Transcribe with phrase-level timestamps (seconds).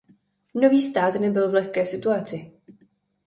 [0.53, 2.51] Nový stát nebyl v lehké situaci.